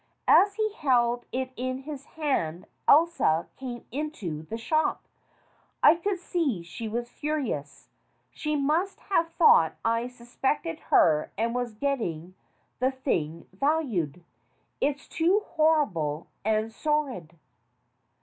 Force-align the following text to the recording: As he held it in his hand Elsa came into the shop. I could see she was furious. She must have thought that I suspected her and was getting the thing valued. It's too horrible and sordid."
As 0.27 0.55
he 0.55 0.73
held 0.73 1.25
it 1.31 1.53
in 1.55 1.83
his 1.83 2.05
hand 2.05 2.65
Elsa 2.87 3.47
came 3.55 3.85
into 3.91 4.41
the 4.41 4.57
shop. 4.57 5.03
I 5.83 5.93
could 5.93 6.17
see 6.17 6.63
she 6.63 6.89
was 6.89 7.07
furious. 7.11 7.91
She 8.33 8.55
must 8.55 8.99
have 8.99 9.31
thought 9.33 9.73
that 9.73 9.77
I 9.85 10.07
suspected 10.07 10.79
her 10.89 11.31
and 11.37 11.53
was 11.53 11.75
getting 11.75 12.33
the 12.79 12.89
thing 12.89 13.47
valued. 13.53 14.23
It's 14.79 15.07
too 15.07 15.41
horrible 15.41 16.25
and 16.43 16.71
sordid." 16.73 17.37